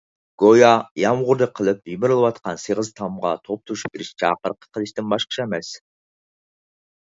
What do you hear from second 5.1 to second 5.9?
باشقا ئىش ئەمەس.